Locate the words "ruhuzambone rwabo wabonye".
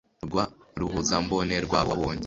0.79-2.19